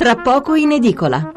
Tra 0.00 0.16
poco 0.16 0.54
in 0.54 0.72
edicola. 0.72 1.30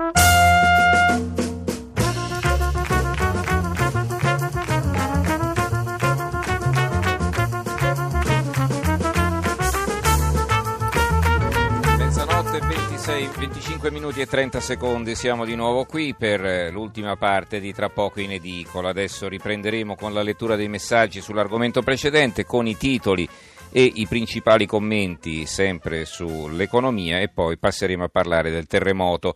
Mezzanotte 11.97 12.59
26, 12.61 13.29
25 13.37 13.91
minuti 13.91 14.21
e 14.21 14.27
30 14.27 14.61
secondi, 14.61 15.13
siamo 15.15 15.43
di 15.43 15.55
nuovo 15.55 15.83
qui 15.83 16.15
per 16.17 16.45
eh, 16.45 16.69
l'ultima 16.71 17.17
parte 17.17 17.59
di 17.59 17.73
Tra 17.73 17.89
poco 17.89 18.21
in 18.21 18.31
edicola. 18.31 18.91
Adesso 18.91 19.27
riprenderemo 19.27 19.97
con 19.97 20.13
la 20.13 20.23
lettura 20.23 20.55
dei 20.55 20.69
messaggi 20.69 21.19
sull'argomento 21.19 21.81
precedente 21.81 22.45
con 22.45 22.65
i 22.65 22.77
titoli 22.77 23.27
e 23.75 23.91
i 23.95 24.05
principali 24.05 24.67
commenti 24.67 25.47
sempre 25.47 26.05
sull'economia 26.05 27.19
e 27.19 27.29
poi 27.29 27.57
passeremo 27.57 28.03
a 28.03 28.07
parlare 28.07 28.51
del 28.51 28.67
terremoto 28.67 29.35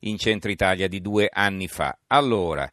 in 0.00 0.18
centro 0.18 0.50
Italia 0.50 0.86
di 0.86 1.00
due 1.00 1.30
anni 1.32 1.66
fa. 1.66 1.96
Allora, 2.08 2.70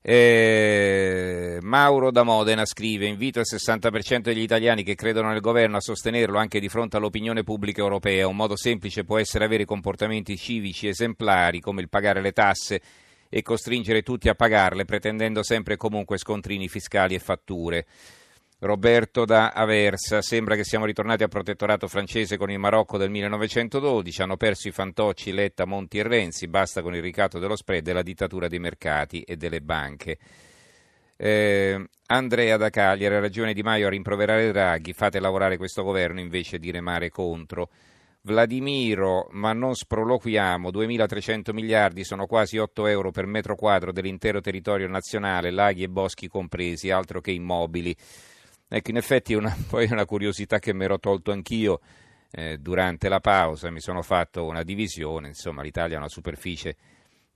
eh, 0.00 1.58
Mauro 1.60 2.10
da 2.10 2.22
Modena 2.22 2.64
scrive: 2.64 3.06
Invito 3.06 3.40
il 3.40 3.44
60% 3.46 4.20
degli 4.20 4.40
italiani 4.40 4.82
che 4.82 4.94
credono 4.94 5.28
nel 5.28 5.42
governo 5.42 5.76
a 5.76 5.82
sostenerlo 5.82 6.38
anche 6.38 6.58
di 6.58 6.70
fronte 6.70 6.96
all'opinione 6.96 7.42
pubblica 7.42 7.82
europea. 7.82 8.26
Un 8.26 8.36
modo 8.36 8.56
semplice 8.56 9.04
può 9.04 9.18
essere 9.18 9.44
avere 9.44 9.66
comportamenti 9.66 10.38
civici 10.38 10.88
esemplari 10.88 11.60
come 11.60 11.82
il 11.82 11.90
pagare 11.90 12.22
le 12.22 12.32
tasse 12.32 12.80
e 13.28 13.42
costringere 13.42 14.00
tutti 14.00 14.30
a 14.30 14.34
pagarle, 14.34 14.86
pretendendo 14.86 15.42
sempre 15.42 15.74
e 15.74 15.76
comunque 15.76 16.16
scontrini 16.16 16.66
fiscali 16.66 17.14
e 17.14 17.18
fatture. 17.18 17.84
Roberto 18.58 19.26
da 19.26 19.50
Aversa, 19.50 20.22
sembra 20.22 20.56
che 20.56 20.64
siamo 20.64 20.86
ritornati 20.86 21.22
al 21.22 21.28
protettorato 21.28 21.88
francese 21.88 22.38
con 22.38 22.50
il 22.50 22.58
Marocco 22.58 22.96
del 22.96 23.10
1912, 23.10 24.22
hanno 24.22 24.38
perso 24.38 24.68
i 24.68 24.70
fantocci 24.70 25.30
Letta, 25.32 25.66
Monti 25.66 25.98
e 25.98 26.02
Renzi, 26.02 26.48
basta 26.48 26.80
con 26.80 26.94
il 26.94 27.02
ricatto 27.02 27.38
dello 27.38 27.54
spread 27.54 27.86
e 27.86 27.92
la 27.92 28.00
dittatura 28.00 28.48
dei 28.48 28.58
mercati 28.58 29.20
e 29.20 29.36
delle 29.36 29.60
banche. 29.60 30.16
Eh, 31.18 31.86
Andrea 32.06 32.56
da 32.56 32.70
Cagliari, 32.70 33.16
ha 33.16 33.20
ragione 33.20 33.52
Di 33.52 33.62
Maio 33.62 33.88
a 33.88 33.90
rimproverare 33.90 34.50
Draghi, 34.50 34.94
fate 34.94 35.20
lavorare 35.20 35.58
questo 35.58 35.82
governo 35.82 36.20
invece 36.20 36.58
di 36.58 36.70
remare 36.70 37.10
contro. 37.10 37.68
Vladimiro, 38.22 39.28
ma 39.32 39.52
non 39.52 39.74
sproloquiamo, 39.74 40.70
2.300 40.70 41.52
miliardi 41.52 42.04
sono 42.04 42.24
quasi 42.24 42.56
8 42.56 42.86
euro 42.86 43.10
per 43.10 43.26
metro 43.26 43.54
quadro 43.54 43.92
dell'intero 43.92 44.40
territorio 44.40 44.88
nazionale, 44.88 45.50
laghi 45.50 45.82
e 45.82 45.90
boschi 45.90 46.26
compresi, 46.26 46.90
altro 46.90 47.20
che 47.20 47.32
immobili. 47.32 47.94
Ecco, 48.68 48.90
in 48.90 48.96
effetti 48.96 49.32
è 49.32 49.36
una, 49.36 49.54
poi 49.68 49.88
una 49.90 50.04
curiosità 50.04 50.58
che 50.58 50.74
mi 50.74 50.84
ero 50.84 50.98
tolto 50.98 51.30
anch'io 51.32 51.80
eh, 52.30 52.58
durante 52.58 53.08
la 53.08 53.20
pausa, 53.20 53.70
mi 53.70 53.80
sono 53.80 54.02
fatto 54.02 54.44
una 54.44 54.62
divisione, 54.62 55.28
insomma 55.28 55.62
l'Italia 55.62 55.96
ha 55.96 56.00
una 56.00 56.08
superficie 56.08 56.76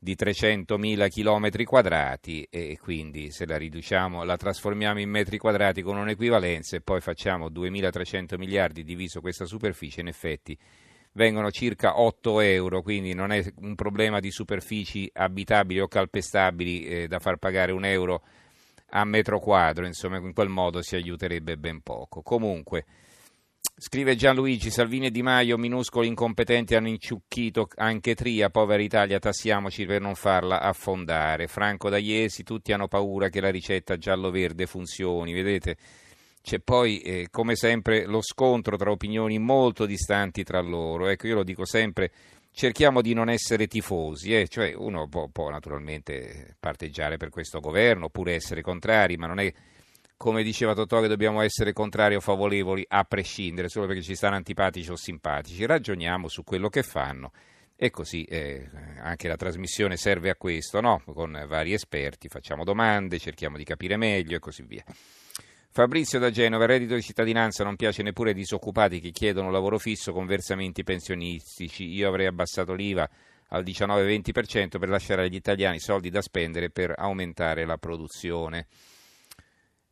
di 0.03 0.17
300.000 0.19 1.09
km 1.11 1.65
quadrati 1.65 2.47
e 2.51 2.79
quindi 2.81 3.31
se 3.31 3.47
la 3.47 3.59
riduciamo, 3.59 4.25
la 4.25 4.37
trasformiamo 4.37 4.99
in 4.99 5.11
metri 5.11 5.37
quadrati 5.37 5.83
con 5.83 5.99
un'equivalenza 5.99 6.77
e 6.77 6.81
poi 6.81 7.01
facciamo 7.01 7.49
2.300 7.49 8.39
miliardi 8.39 8.83
diviso 8.83 9.21
questa 9.21 9.45
superficie, 9.45 10.01
in 10.01 10.09
effetti 10.09 10.57
vengono 11.13 11.51
circa 11.51 12.01
8 12.01 12.41
euro, 12.41 12.83
quindi 12.83 13.15
non 13.15 13.31
è 13.31 13.45
un 13.57 13.75
problema 13.75 14.21
di 14.21 14.31
superfici 14.31 15.11
abitabili 15.13 15.81
o 15.81 15.89
calpestabili 15.89 16.85
eh, 16.85 17.09
da 17.09 17.19
far 17.19 17.37
pagare 17.37 17.73
un 17.73 17.85
euro 17.85 18.23
a 18.91 19.05
metro 19.05 19.39
quadro, 19.39 19.87
insomma 19.87 20.19
in 20.19 20.33
quel 20.33 20.49
modo 20.49 20.83
si 20.83 20.97
aiuterebbe 20.97 21.57
ben 21.57 21.81
poco. 21.81 22.23
Comunque, 22.23 22.85
scrive 23.77 24.17
Gianluigi, 24.17 24.71
Salvini 24.71 25.07
e 25.07 25.11
Di 25.11 25.23
Maio, 25.23 25.57
minuscoli 25.57 26.07
incompetenti, 26.07 26.75
hanno 26.75 26.89
inciucchito 26.89 27.69
anche 27.77 28.15
Tria, 28.15 28.51
povera 28.51 28.83
Italia, 28.83 29.19
tassiamoci 29.19 29.87
per 29.87 30.01
non 30.01 30.15
farla 30.15 30.61
affondare. 30.61 31.47
Franco 31.47 31.89
da 31.89 31.99
Iesi, 31.99 32.43
tutti 32.43 32.73
hanno 32.73 32.89
paura 32.89 33.29
che 33.29 33.41
la 33.41 33.51
ricetta 33.51 33.97
giallo-verde 33.97 34.67
funzioni, 34.67 35.33
vedete? 35.33 35.77
C'è 36.43 36.59
poi, 36.59 37.01
eh, 37.01 37.29
come 37.31 37.55
sempre, 37.55 38.07
lo 38.07 38.23
scontro 38.23 38.77
tra 38.77 38.91
opinioni 38.91 39.39
molto 39.39 39.85
distanti 39.85 40.43
tra 40.43 40.61
loro. 40.61 41.09
Ecco, 41.09 41.27
io 41.27 41.35
lo 41.35 41.45
dico 41.45 41.67
sempre, 41.67 42.11
cerchiamo 42.53 43.01
di 43.01 43.15
non 43.15 43.29
essere 43.29 43.67
tifosi, 43.67 44.35
eh? 44.35 44.49
cioè 44.49 44.75
uno 44.75 45.09
può, 45.09 45.29
può, 45.29 45.51
naturalmente 45.51 46.57
parteggiare 46.59 47.17
per 47.17 47.31
questo 47.31 47.61
governo 47.61 48.07
oppure 48.07 48.35
essere 48.35 48.63
contrari, 48.63 49.17
ma 49.17 49.27
non 49.27 49.39
è 49.41 49.53
come 50.17 50.43
diceva 50.43 50.75
Totò 50.75 51.01
che 51.01 51.09
dobbiamo 51.09 51.41
essere 51.41 51.73
contrari 51.73 52.15
o 52.15 52.21
favorevoli 52.21 52.85
a 52.89 53.05
prescindere, 53.05 53.69
solo 53.71 53.87
perché 53.87 54.03
ci 54.03 54.15
stanno 54.15 54.37
antipatici 54.37 54.91
o 54.91 54.97
simpatici, 54.97 55.65
ragioniamo 55.65 56.29
su 56.29 56.45
quello 56.45 56.69
che 56.69 56.83
fanno 56.83 57.33
e 57.75 57.89
così 57.89 58.25
eh, 58.25 58.69
anche 58.99 59.27
la 59.27 59.37
trasmissione 59.37 59.97
serve 59.97 60.29
a 60.29 60.37
questo, 60.37 60.83
no? 60.83 61.03
con 61.07 61.43
vari 61.49 61.73
esperti, 61.73 62.29
facciamo 62.29 62.63
domande, 62.63 63.19
cerchiamo 63.19 63.57
di 63.57 63.65
capire 63.65 63.97
meglio 63.97 64.37
e 64.37 64.39
così 64.39 64.63
via. 64.63 64.85
Fabrizio 65.73 66.19
da 66.19 66.31
Genova, 66.31 66.67
reddito 66.67 66.97
di 66.97 67.03
cittadinanza 67.03 67.63
non 67.63 67.77
piace 67.77 68.03
neppure 68.03 68.31
ai 68.31 68.35
disoccupati 68.35 68.99
che 68.99 69.13
chiedono 69.13 69.53
lavoro 69.53 69.79
fisso 69.79 70.13
con 70.13 70.27
versamenti 70.27 70.83
pensionistici. 70.83 71.85
Io 71.85 72.09
avrei 72.09 72.27
abbassato 72.27 72.75
l'IVA 72.75 73.09
al 73.51 73.63
19-20% 73.63 74.81
per 74.81 74.89
lasciare 74.89 75.23
agli 75.23 75.37
italiani 75.37 75.79
soldi 75.79 76.11
da 76.11 76.23
spendere 76.23 76.71
per 76.71 76.93
aumentare 76.97 77.65
la 77.67 77.79
produzione. 77.79 78.67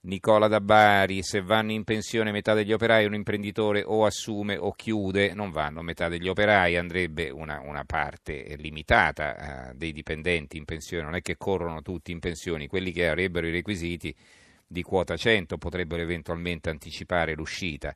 Nicola 0.01 0.49
da 0.49 0.61
Bari, 0.61 1.23
se 1.23 1.43
vanno 1.43 1.71
in 1.71 1.85
pensione 1.85 2.33
metà 2.33 2.55
degli 2.55 2.73
operai, 2.73 3.07
un 3.07 3.15
imprenditore 3.15 3.85
o 3.87 4.05
assume 4.05 4.57
o 4.57 4.73
chiude, 4.73 5.33
non 5.33 5.53
vanno 5.53 5.83
metà 5.83 6.09
degli 6.09 6.27
operai, 6.27 6.77
andrebbe 6.77 7.31
una, 7.31 7.61
una 7.61 7.85
parte 7.85 8.57
limitata 8.57 9.71
eh, 9.71 9.75
dei 9.77 9.93
dipendenti 9.93 10.57
in 10.57 10.65
pensione, 10.65 11.05
non 11.05 11.15
è 11.15 11.23
che 11.23 11.37
corrono 11.37 11.83
tutti 11.83 12.11
in 12.11 12.19
pensione, 12.19 12.67
quelli 12.67 12.91
che 12.91 13.09
avrebbero 13.09 13.47
i 13.47 13.53
requisiti 13.53 14.13
di 14.69 14.83
quota 14.83 15.17
100 15.17 15.57
potrebbero 15.57 16.03
eventualmente 16.03 16.69
anticipare 16.69 17.35
l'uscita. 17.35 17.95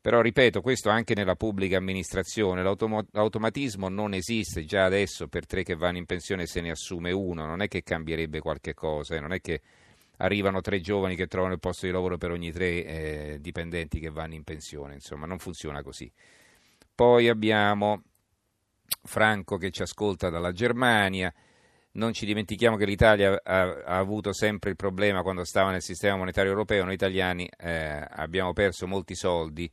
Però 0.00 0.20
ripeto, 0.20 0.62
questo 0.62 0.88
anche 0.88 1.14
nella 1.14 1.34
pubblica 1.34 1.76
amministrazione, 1.76 2.62
l'automatismo 2.62 3.88
non 3.88 4.14
esiste, 4.14 4.64
già 4.64 4.84
adesso 4.84 5.28
per 5.28 5.44
tre 5.44 5.62
che 5.62 5.74
vanno 5.74 5.98
in 5.98 6.06
pensione 6.06 6.46
se 6.46 6.62
ne 6.62 6.70
assume 6.70 7.12
uno, 7.12 7.44
non 7.44 7.60
è 7.60 7.68
che 7.68 7.82
cambierebbe 7.82 8.40
qualche 8.40 8.72
cosa, 8.72 9.16
eh? 9.16 9.20
non 9.20 9.32
è 9.32 9.40
che 9.40 9.60
arrivano 10.18 10.62
tre 10.62 10.80
giovani 10.80 11.16
che 11.16 11.26
trovano 11.26 11.52
il 11.52 11.60
posto 11.60 11.84
di 11.84 11.92
lavoro 11.92 12.16
per 12.16 12.30
ogni 12.30 12.50
tre 12.50 12.84
eh, 12.84 13.38
dipendenti 13.40 13.98
che 13.98 14.08
vanno 14.08 14.34
in 14.34 14.42
pensione, 14.42 14.94
insomma 14.94 15.26
non 15.26 15.38
funziona 15.38 15.82
così. 15.82 16.10
Poi 16.94 17.28
abbiamo 17.28 18.02
Franco 19.02 19.58
che 19.58 19.70
ci 19.70 19.82
ascolta 19.82 20.30
dalla 20.30 20.52
Germania, 20.52 21.32
non 21.92 22.12
ci 22.12 22.26
dimentichiamo 22.26 22.76
che 22.76 22.84
l'Italia 22.84 23.40
ha, 23.42 23.60
ha, 23.62 23.96
avuto 23.98 24.32
sempre 24.32 24.70
il 24.70 24.76
problema 24.76 25.22
quando 25.22 25.44
stava 25.44 25.70
nel 25.70 25.82
sistema 25.82 26.16
monetario 26.16 26.50
europeo, 26.50 26.84
noi 26.84 26.94
italiani 26.94 27.48
eh, 27.58 28.06
abbiamo 28.08 28.52
perso 28.52 28.86
molti 28.86 29.14
soldi 29.14 29.70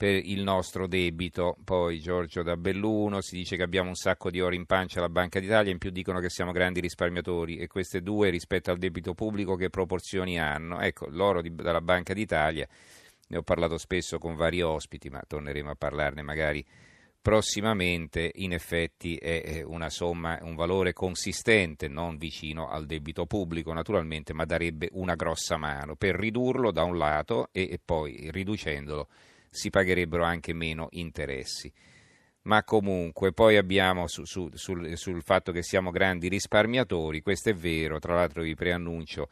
per 0.00 0.14
il 0.14 0.42
nostro 0.42 0.86
debito. 0.86 1.56
Poi 1.62 2.00
Giorgio 2.00 2.42
da 2.42 2.56
Belluno 2.56 3.20
si 3.20 3.36
dice 3.36 3.56
che 3.56 3.62
abbiamo 3.62 3.90
un 3.90 3.94
sacco 3.94 4.30
di 4.30 4.40
oro 4.40 4.54
in 4.54 4.64
pancia 4.64 4.98
alla 4.98 5.10
Banca 5.10 5.40
d'Italia, 5.40 5.70
in 5.70 5.78
più 5.78 5.90
dicono 5.90 6.20
che 6.20 6.30
siamo 6.30 6.52
grandi 6.52 6.80
risparmiatori 6.80 7.58
e 7.58 7.66
queste 7.66 8.00
due 8.00 8.30
rispetto 8.30 8.70
al 8.70 8.78
debito 8.78 9.12
pubblico 9.12 9.56
che 9.56 9.68
proporzioni 9.68 10.38
hanno. 10.38 10.80
Ecco, 10.80 11.06
l'oro 11.10 11.42
di, 11.42 11.54
dalla 11.54 11.82
Banca 11.82 12.14
d'Italia, 12.14 12.66
ne 13.28 13.36
ho 13.36 13.42
parlato 13.42 13.76
spesso 13.76 14.18
con 14.18 14.36
vari 14.36 14.62
ospiti, 14.62 15.10
ma 15.10 15.22
torneremo 15.26 15.70
a 15.70 15.74
parlarne 15.74 16.22
magari 16.22 16.64
prossimamente 17.22 18.30
in 18.36 18.52
effetti 18.52 19.16
è 19.16 19.62
una 19.62 19.90
somma, 19.90 20.38
un 20.42 20.54
valore 20.54 20.92
consistente, 20.92 21.88
non 21.88 22.16
vicino 22.16 22.68
al 22.68 22.86
debito 22.86 23.26
pubblico 23.26 23.72
naturalmente, 23.72 24.32
ma 24.32 24.44
darebbe 24.44 24.88
una 24.92 25.14
grossa 25.14 25.56
mano 25.56 25.96
per 25.96 26.14
ridurlo 26.14 26.70
da 26.70 26.82
un 26.82 26.96
lato 26.96 27.48
e, 27.52 27.78
poi 27.84 28.28
riducendolo 28.30 29.08
si 29.50 29.68
pagherebbero 29.68 30.24
anche 30.24 30.52
meno 30.52 30.88
interessi. 30.92 31.70
Ma 32.42 32.64
comunque 32.64 33.32
poi 33.32 33.58
abbiamo 33.58 34.06
su, 34.06 34.24
su, 34.24 34.48
sul, 34.54 34.96
sul 34.96 35.22
fatto 35.22 35.52
che 35.52 35.62
siamo 35.62 35.90
grandi 35.90 36.28
risparmiatori, 36.28 37.20
questo 37.20 37.50
è 37.50 37.54
vero, 37.54 37.98
tra 37.98 38.14
l'altro 38.14 38.42
vi 38.42 38.54
preannuncio 38.54 39.28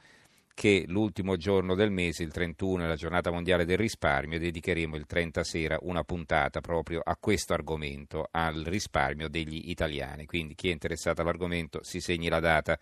che 0.58 0.86
l'ultimo 0.88 1.36
giorno 1.36 1.76
del 1.76 1.92
mese, 1.92 2.24
il 2.24 2.32
31, 2.32 2.82
è 2.82 2.86
la 2.88 2.96
giornata 2.96 3.30
mondiale 3.30 3.64
del 3.64 3.76
risparmio, 3.76 4.40
dedicheremo 4.40 4.96
il 4.96 5.06
30 5.06 5.44
sera 5.44 5.78
una 5.82 6.02
puntata 6.02 6.60
proprio 6.60 7.00
a 7.00 7.16
questo 7.16 7.52
argomento, 7.52 8.26
al 8.28 8.64
risparmio 8.64 9.28
degli 9.28 9.70
italiani. 9.70 10.26
Quindi 10.26 10.56
chi 10.56 10.70
è 10.70 10.72
interessato 10.72 11.20
all'argomento 11.20 11.78
si 11.84 12.00
segni 12.00 12.28
la 12.28 12.40
data. 12.40 12.76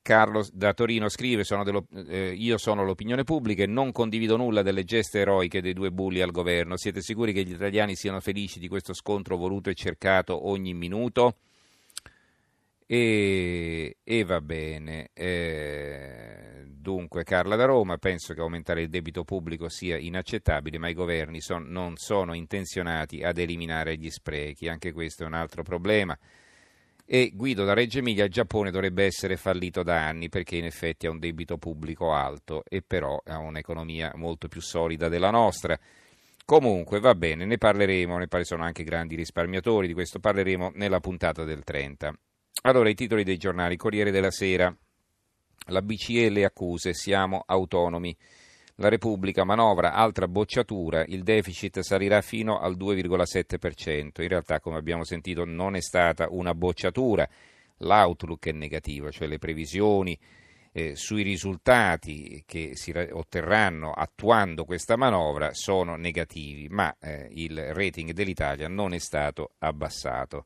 Carlo 0.00 0.46
da 0.52 0.74
Torino 0.74 1.08
scrive: 1.08 1.42
sono 1.42 1.64
dello, 1.64 1.88
eh, 2.06 2.32
Io 2.38 2.56
sono 2.56 2.84
l'opinione 2.84 3.24
pubblica 3.24 3.64
e 3.64 3.66
non 3.66 3.90
condivido 3.90 4.36
nulla 4.36 4.62
delle 4.62 4.84
geste 4.84 5.18
eroiche 5.18 5.60
dei 5.60 5.72
due 5.72 5.90
bulli 5.90 6.20
al 6.20 6.30
governo. 6.30 6.76
Siete 6.76 7.02
sicuri 7.02 7.32
che 7.32 7.42
gli 7.42 7.54
italiani 7.54 7.96
siano 7.96 8.20
felici 8.20 8.60
di 8.60 8.68
questo 8.68 8.94
scontro 8.94 9.36
voluto 9.36 9.70
e 9.70 9.74
cercato 9.74 10.46
ogni 10.48 10.72
minuto? 10.72 11.34
E, 12.86 13.96
e 14.04 14.24
va 14.24 14.40
bene. 14.40 15.10
Eh, 15.14 16.55
dunque 16.86 17.24
Carla 17.24 17.56
da 17.56 17.64
Roma, 17.64 17.96
penso 17.96 18.32
che 18.32 18.40
aumentare 18.40 18.82
il 18.82 18.88
debito 18.88 19.24
pubblico 19.24 19.68
sia 19.68 19.96
inaccettabile, 19.96 20.78
ma 20.78 20.88
i 20.88 20.94
governi 20.94 21.40
son, 21.40 21.64
non 21.64 21.96
sono 21.96 22.32
intenzionati 22.32 23.24
ad 23.24 23.38
eliminare 23.38 23.96
gli 23.96 24.08
sprechi, 24.08 24.68
anche 24.68 24.92
questo 24.92 25.24
è 25.24 25.26
un 25.26 25.34
altro 25.34 25.64
problema. 25.64 26.16
E 27.04 27.32
Guido 27.34 27.64
da 27.64 27.72
Reggio 27.72 27.98
Emilia, 27.98 28.22
il 28.22 28.30
Giappone 28.30 28.70
dovrebbe 28.70 29.04
essere 29.04 29.36
fallito 29.36 29.82
da 29.82 30.06
anni 30.06 30.28
perché 30.28 30.54
in 30.54 30.64
effetti 30.64 31.08
ha 31.08 31.10
un 31.10 31.18
debito 31.18 31.58
pubblico 31.58 32.12
alto 32.12 32.62
e 32.68 32.82
però 32.82 33.20
ha 33.24 33.38
un'economia 33.38 34.12
molto 34.14 34.46
più 34.46 34.60
solida 34.60 35.08
della 35.08 35.30
nostra. 35.30 35.76
Comunque 36.44 37.00
va 37.00 37.16
bene, 37.16 37.46
ne 37.46 37.58
parleremo, 37.58 38.16
ne 38.16 38.28
sono 38.42 38.62
anche 38.62 38.84
grandi 38.84 39.16
risparmiatori, 39.16 39.88
di 39.88 39.92
questo 39.92 40.20
parleremo 40.20 40.70
nella 40.74 41.00
puntata 41.00 41.42
del 41.42 41.64
30. 41.64 42.16
Allora, 42.62 42.88
i 42.88 42.94
titoli 42.94 43.24
dei 43.24 43.38
giornali, 43.38 43.76
Corriere 43.76 44.12
della 44.12 44.30
Sera, 44.30 44.72
la 45.66 45.82
BCE 45.82 46.28
le 46.28 46.44
accuse, 46.44 46.94
siamo 46.94 47.42
autonomi. 47.46 48.16
La 48.76 48.88
Repubblica 48.88 49.44
manovra 49.44 49.94
altra 49.94 50.28
bocciatura, 50.28 51.04
il 51.06 51.22
deficit 51.22 51.80
salirà 51.80 52.20
fino 52.20 52.58
al 52.58 52.76
2,7%. 52.76 54.20
In 54.20 54.28
realtà, 54.28 54.60
come 54.60 54.76
abbiamo 54.76 55.02
sentito, 55.04 55.44
non 55.44 55.76
è 55.76 55.80
stata 55.80 56.26
una 56.30 56.54
bocciatura. 56.54 57.26
L'outlook 57.78 58.46
è 58.48 58.52
negativo, 58.52 59.10
cioè 59.10 59.28
le 59.28 59.38
previsioni 59.38 60.18
eh, 60.72 60.94
sui 60.94 61.22
risultati 61.22 62.44
che 62.46 62.72
si 62.74 62.92
otterranno 62.92 63.92
attuando 63.92 64.66
questa 64.66 64.96
manovra 64.96 65.54
sono 65.54 65.96
negativi, 65.96 66.68
ma 66.68 66.94
eh, 67.00 67.28
il 67.32 67.72
rating 67.72 68.10
dell'Italia 68.10 68.68
non 68.68 68.92
è 68.92 68.98
stato 68.98 69.52
abbassato. 69.60 70.44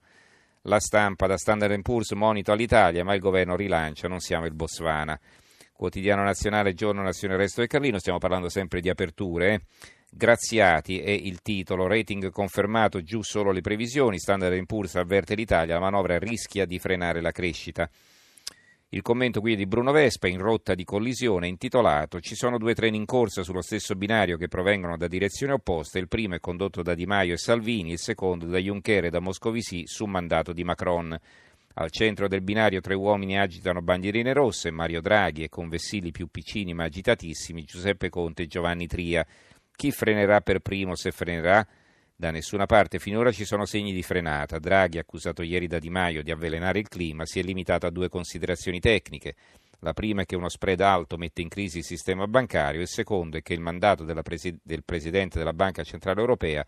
La 0.64 0.78
stampa 0.78 1.26
da 1.26 1.38
Standard 1.38 1.80
Poor's 1.80 2.10
monito 2.12 2.52
all'Italia, 2.52 3.02
ma 3.02 3.14
il 3.14 3.20
governo 3.20 3.56
rilancia, 3.56 4.08
non 4.08 4.20
siamo 4.20 4.44
il 4.44 4.52
Botswana. 4.52 5.18
Quotidiano 5.72 6.22
nazionale, 6.22 6.74
giorno 6.74 7.02
Nazione 7.02 7.36
Resto 7.36 7.60
del 7.60 7.68
Carlino, 7.70 7.98
stiamo 7.98 8.18
parlando 8.18 8.50
sempre 8.50 8.82
di 8.82 8.90
aperture. 8.90 9.54
Eh? 9.54 9.60
Graziati 10.10 11.00
è 11.00 11.08
il 11.08 11.40
titolo, 11.40 11.86
rating 11.86 12.30
confermato, 12.30 13.00
giù 13.00 13.22
solo 13.22 13.52
le 13.52 13.62
previsioni, 13.62 14.18
Standard 14.18 14.62
Poor's 14.66 14.96
avverte 14.96 15.34
l'Italia, 15.34 15.74
la 15.74 15.80
manovra 15.80 16.18
rischia 16.18 16.66
di 16.66 16.78
frenare 16.78 17.22
la 17.22 17.30
crescita. 17.30 17.88
Il 18.92 19.02
commento 19.02 19.40
qui 19.40 19.52
è 19.52 19.56
di 19.56 19.68
Bruno 19.68 19.92
Vespa 19.92 20.26
in 20.26 20.40
rotta 20.40 20.74
di 20.74 20.82
collisione 20.82 21.46
intitolato 21.46 22.18
Ci 22.18 22.34
sono 22.34 22.58
due 22.58 22.74
treni 22.74 22.96
in 22.96 23.06
corsa 23.06 23.44
sullo 23.44 23.62
stesso 23.62 23.94
binario 23.94 24.36
che 24.36 24.48
provengono 24.48 24.96
da 24.96 25.06
direzioni 25.06 25.52
opposte, 25.52 26.00
il 26.00 26.08
primo 26.08 26.34
è 26.34 26.40
condotto 26.40 26.82
da 26.82 26.94
Di 26.94 27.06
Maio 27.06 27.34
e 27.34 27.36
Salvini, 27.36 27.92
il 27.92 28.00
secondo 28.00 28.46
da 28.46 28.58
Juncker 28.58 29.04
e 29.04 29.10
da 29.10 29.20
Moscovici 29.20 29.86
su 29.86 30.06
mandato 30.06 30.52
di 30.52 30.64
Macron. 30.64 31.16
Al 31.74 31.90
centro 31.92 32.26
del 32.26 32.42
binario 32.42 32.80
tre 32.80 32.94
uomini 32.94 33.38
agitano 33.38 33.80
bandierine 33.80 34.32
rosse, 34.32 34.72
Mario 34.72 35.00
Draghi 35.00 35.44
e 35.44 35.48
con 35.48 35.68
vessilli 35.68 36.10
più 36.10 36.26
piccini 36.26 36.74
ma 36.74 36.82
agitatissimi 36.82 37.62
Giuseppe 37.62 38.08
Conte 38.08 38.42
e 38.42 38.46
Giovanni 38.48 38.88
Tria. 38.88 39.24
Chi 39.70 39.92
frenerà 39.92 40.40
per 40.40 40.58
primo 40.58 40.96
se 40.96 41.12
frenerà? 41.12 41.64
Da 42.20 42.30
nessuna 42.30 42.66
parte 42.66 42.98
finora 42.98 43.32
ci 43.32 43.46
sono 43.46 43.64
segni 43.64 43.94
di 43.94 44.02
frenata. 44.02 44.58
Draghi, 44.58 44.98
accusato 44.98 45.40
ieri 45.40 45.66
da 45.66 45.78
Di 45.78 45.88
Maio 45.88 46.22
di 46.22 46.30
avvelenare 46.30 46.78
il 46.78 46.86
clima, 46.86 47.24
si 47.24 47.38
è 47.38 47.42
limitato 47.42 47.86
a 47.86 47.90
due 47.90 48.10
considerazioni 48.10 48.78
tecniche. 48.78 49.36
La 49.78 49.94
prima 49.94 50.20
è 50.20 50.26
che 50.26 50.36
uno 50.36 50.50
spread 50.50 50.82
alto 50.82 51.16
mette 51.16 51.40
in 51.40 51.48
crisi 51.48 51.78
il 51.78 51.84
sistema 51.84 52.26
bancario, 52.26 52.82
il 52.82 52.88
secondo 52.88 53.38
è 53.38 53.40
che 53.40 53.54
il 53.54 53.60
mandato 53.60 54.04
presi- 54.22 54.54
del 54.62 54.84
Presidente 54.84 55.38
della 55.38 55.54
Banca 55.54 55.82
Centrale 55.82 56.20
Europea 56.20 56.62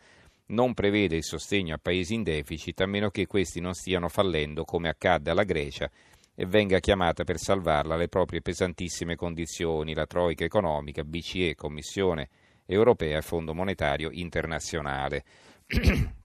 non 0.47 0.73
prevede 0.73 1.17
il 1.17 1.23
sostegno 1.23 1.75
a 1.75 1.79
paesi 1.83 2.15
in 2.15 2.23
deficit 2.23 2.81
a 2.81 2.87
meno 2.87 3.11
che 3.11 3.27
questi 3.27 3.61
non 3.61 3.75
stiano 3.75 4.09
fallendo 4.09 4.65
come 4.65 4.89
accadde 4.89 5.33
alla 5.33 5.45
Grecia 5.45 5.91
e 6.35 6.47
venga 6.47 6.81
chiamata 6.81 7.25
per 7.25 7.37
salvarla 7.37 7.93
alle 7.93 8.09
proprie 8.09 8.41
pesantissime 8.41 9.17
condizioni 9.17 9.93
la 9.93 10.07
Troica 10.07 10.45
economica, 10.45 11.05
BCE, 11.05 11.55
Commissione 11.57 12.31
europea 12.67 13.19
e 13.19 13.23
Fondo 13.23 13.55
monetario 13.55 14.11
internazionale. 14.13 15.25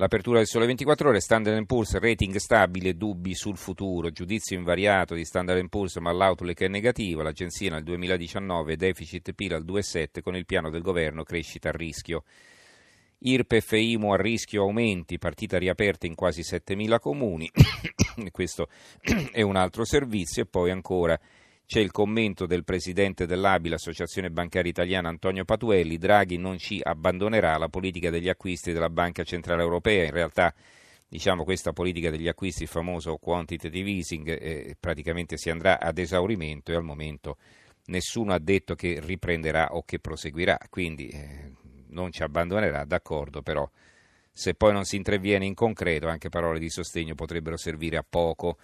L'apertura 0.00 0.38
del 0.38 0.46
Sole 0.46 0.66
24 0.66 1.08
Ore, 1.08 1.18
Standard 1.18 1.66
Poor's, 1.66 1.98
rating 1.98 2.36
stabile, 2.36 2.96
dubbi 2.96 3.34
sul 3.34 3.56
futuro, 3.56 4.10
giudizio 4.10 4.56
invariato 4.56 5.16
di 5.16 5.24
Standard 5.24 5.68
Poor's 5.68 5.96
ma 5.96 6.12
l'outlook 6.12 6.60
è 6.60 6.68
negativo, 6.68 7.22
l'agenzia 7.22 7.70
nel 7.70 7.82
2019 7.82 8.76
deficit 8.76 9.32
PIL 9.32 9.54
al 9.54 9.64
2,7 9.64 10.22
con 10.22 10.36
il 10.36 10.46
piano 10.46 10.70
del 10.70 10.82
governo 10.82 11.24
crescita 11.24 11.70
a 11.70 11.72
rischio. 11.72 12.22
IRPEF 13.18 13.72
e 13.72 13.80
IMU 13.80 14.12
a 14.12 14.16
rischio 14.16 14.62
aumenti, 14.62 15.18
partita 15.18 15.58
riaperta 15.58 16.06
in 16.06 16.14
quasi 16.14 16.42
7.000 16.42 17.00
comuni, 17.00 17.50
questo 18.30 18.68
è 19.32 19.42
un 19.42 19.56
altro 19.56 19.84
servizio 19.84 20.42
e 20.42 20.46
poi 20.46 20.70
ancora 20.70 21.18
c'è 21.68 21.80
il 21.80 21.90
commento 21.90 22.46
del 22.46 22.64
presidente 22.64 23.26
dell'ABI, 23.26 23.68
l'Associazione 23.68 24.30
Bancaria 24.30 24.70
Italiana 24.70 25.10
Antonio 25.10 25.44
Patuelli, 25.44 25.98
Draghi 25.98 26.38
non 26.38 26.56
ci 26.56 26.80
abbandonerà 26.82 27.58
la 27.58 27.68
politica 27.68 28.08
degli 28.08 28.30
acquisti 28.30 28.72
della 28.72 28.88
Banca 28.88 29.22
Centrale 29.22 29.60
Europea, 29.60 30.06
in 30.06 30.10
realtà 30.10 30.54
diciamo 31.06 31.44
questa 31.44 31.74
politica 31.74 32.08
degli 32.08 32.26
acquisti, 32.26 32.62
il 32.62 32.70
famoso 32.70 33.18
quantitative 33.18 33.90
easing, 33.90 34.28
eh, 34.28 34.76
praticamente 34.80 35.36
si 35.36 35.50
andrà 35.50 35.78
ad 35.78 35.98
esaurimento 35.98 36.72
e 36.72 36.74
al 36.74 36.84
momento 36.84 37.36
nessuno 37.88 38.32
ha 38.32 38.38
detto 38.38 38.74
che 38.74 38.98
riprenderà 39.04 39.74
o 39.74 39.82
che 39.82 39.98
proseguirà, 39.98 40.56
quindi 40.70 41.08
eh, 41.08 41.52
non 41.88 42.10
ci 42.12 42.22
abbandonerà, 42.22 42.86
d'accordo, 42.86 43.42
però 43.42 43.68
se 44.32 44.54
poi 44.54 44.72
non 44.72 44.86
si 44.86 44.96
interviene 44.96 45.44
in 45.44 45.52
concreto 45.52 46.08
anche 46.08 46.30
parole 46.30 46.60
di 46.60 46.70
sostegno 46.70 47.14
potrebbero 47.14 47.58
servire 47.58 47.98
a 47.98 48.06
poco. 48.08 48.56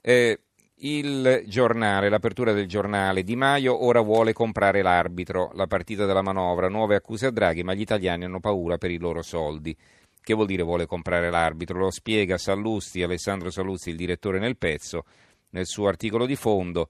Eh, 0.00 0.38
il 0.84 1.44
giornale, 1.46 2.08
l'apertura 2.08 2.52
del 2.52 2.66
giornale, 2.66 3.22
Di 3.22 3.36
Maio 3.36 3.84
ora 3.84 4.00
vuole 4.00 4.32
comprare 4.32 4.82
l'arbitro, 4.82 5.52
la 5.54 5.66
partita 5.66 6.06
della 6.06 6.22
manovra, 6.22 6.68
nuove 6.68 6.96
accuse 6.96 7.26
a 7.26 7.30
Draghi, 7.30 7.62
ma 7.62 7.74
gli 7.74 7.82
italiani 7.82 8.24
hanno 8.24 8.40
paura 8.40 8.78
per 8.78 8.90
i 8.90 8.98
loro 8.98 9.22
soldi. 9.22 9.76
Che 10.20 10.34
vuol 10.34 10.46
dire 10.46 10.62
vuole 10.62 10.86
comprare 10.86 11.30
l'arbitro? 11.30 11.78
Lo 11.78 11.90
spiega 11.90 12.36
Sallusti, 12.36 13.02
Alessandro 13.02 13.50
Sallusti, 13.50 13.90
il 13.90 13.96
direttore 13.96 14.40
nel 14.40 14.56
pezzo, 14.56 15.04
nel 15.50 15.66
suo 15.66 15.86
articolo 15.86 16.26
di 16.26 16.36
fondo. 16.36 16.88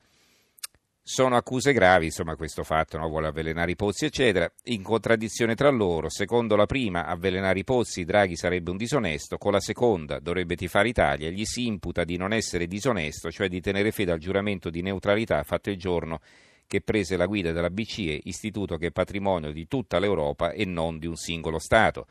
Sono 1.05 1.35
accuse 1.35 1.73
gravi, 1.73 2.07
insomma, 2.07 2.37
questo 2.37 2.63
fatto, 2.63 2.97
no? 2.97 3.09
vuole 3.09 3.27
avvelenare 3.27 3.73
i 3.73 3.77
pozzi, 3.77 4.05
eccetera, 4.05 4.51
in 4.67 4.85
contraddizione 4.85 5.57
tra 5.57 5.69
loro. 5.69 6.09
Secondo 6.09 6.55
la 6.55 6.67
prima, 6.67 7.07
avvelenare 7.07 7.59
i 7.59 7.65
pozzi, 7.65 8.05
Draghi 8.05 8.37
sarebbe 8.37 8.71
un 8.71 8.77
disonesto, 8.77 9.37
con 9.37 9.51
la 9.51 9.59
seconda, 9.59 10.21
dovrebbe 10.21 10.55
tifare 10.55 10.89
Italia, 10.89 11.29
gli 11.29 11.45
si 11.45 11.67
imputa 11.67 12.05
di 12.05 12.17
non 12.17 12.33
essere 12.33 12.69
disonesto, 12.69 13.33
cioè 13.33 13.49
di 13.49 13.61
tenere 13.61 13.91
fede 13.91 14.13
al 14.13 14.21
giuramento 14.21 14.71
di 14.71 14.81
neutralità 14.81 15.43
fatto 15.43 15.71
il 15.71 15.77
giorno 15.77 16.21
che 16.69 16.81
prese 16.83 17.17
la 17.17 17.27
guida 17.27 17.51
della 17.51 17.69
BCE, 17.69 18.21
istituto 18.23 18.77
che 18.77 18.87
è 18.87 18.93
patrimonio 18.93 19.51
di 19.51 19.67
tutta 19.67 19.99
l'Europa 19.99 20.53
e 20.53 20.65
non 20.65 21.01
di 21.01 21.09
un 21.09 21.17
singolo 21.17 21.59
Stato. 21.59 22.07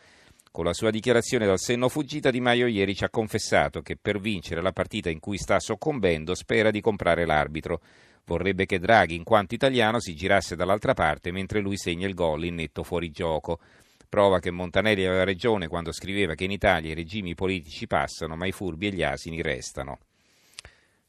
Con 0.52 0.66
la 0.66 0.74
sua 0.74 0.90
dichiarazione 0.90 1.46
dal 1.46 1.60
senno 1.60 1.88
fuggita, 1.88 2.30
Di 2.30 2.42
Maio 2.42 2.68
ieri 2.68 2.94
ci 2.94 3.06
ha 3.06 3.10
confessato 3.10 3.81
che 3.81 3.95
per 3.95 4.19
vincere 4.19 4.62
la 4.62 4.74
partita 4.74 5.10
in 5.10 5.21
cui 5.21 5.38
sta 5.38 5.62
soccombendo 5.62 6.36
spera 6.36 6.71
di 6.71 6.81
comprare 6.81 7.26
l'arbitro. 7.26 7.80
Vorrebbe 8.25 8.66
che 8.66 8.80
Draghi, 8.80 9.16
in 9.16 9.23
quanto 9.23 9.56
italiano, 9.56 9.99
si 9.99 10.16
girasse 10.16 10.56
dall'altra 10.56 10.94
parte 10.94 11.31
mentre 11.31 11.59
lui 11.59 11.78
segna 11.78 12.07
il 12.07 12.13
gol 12.13 12.45
in 12.45 12.56
netto 12.56 12.83
fuorigioco. 12.83 13.59
Prova 14.07 14.40
che 14.40 14.51
Montanelli 14.51 15.06
aveva 15.06 15.23
ragione 15.23 15.68
quando 15.68 15.92
scriveva 15.92 16.35
che 16.35 16.44
in 16.44 16.51
Italia 16.51 16.92
i 16.92 16.95
regimi 16.95 17.33
politici 17.33 17.87
passano, 17.87 18.35
ma 18.35 18.45
i 18.45 18.51
furbi 18.51 18.87
e 18.87 18.92
gli 18.92 19.04
asini 19.04 19.42
restano. 19.42 19.99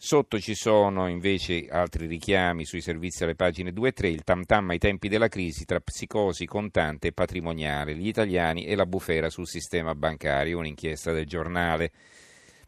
Sotto 0.04 0.40
ci 0.40 0.56
sono 0.56 1.06
invece 1.06 1.68
altri 1.68 2.08
richiami 2.08 2.64
sui 2.64 2.80
servizi 2.80 3.22
alle 3.22 3.36
pagine 3.36 3.72
2 3.72 3.88
e 3.88 3.92
3, 3.92 4.08
il 4.08 4.24
tam 4.24 4.44
tam 4.44 4.70
ai 4.70 4.78
tempi 4.78 5.08
della 5.08 5.28
crisi 5.28 5.64
tra 5.64 5.78
psicosi 5.78 6.44
contante 6.44 7.06
e 7.06 7.12
patrimoniale, 7.12 7.94
gli 7.94 8.08
italiani 8.08 8.66
e 8.66 8.74
la 8.74 8.84
bufera 8.84 9.30
sul 9.30 9.46
sistema 9.46 9.94
bancario, 9.94 10.58
un'inchiesta 10.58 11.12
del 11.12 11.26
giornale. 11.26 11.92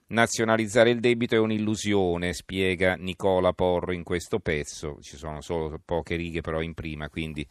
Nazionalizzare 0.06 0.90
il 0.90 1.00
debito 1.00 1.34
è 1.34 1.38
un'illusione, 1.38 2.34
spiega 2.34 2.94
Nicola 2.94 3.54
Porro 3.54 3.92
in 3.92 4.02
questo 4.02 4.38
pezzo. 4.38 4.99
Ci 5.00 5.16
sono 5.16 5.40
solo 5.40 5.80
poche 5.82 6.16
righe 6.16 6.42
però 6.42 6.61
in 6.61 6.75
prima, 6.75 7.08
quindi 7.08 7.46